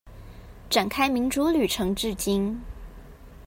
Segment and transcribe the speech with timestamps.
[0.67, 2.59] 展開民主旅程至今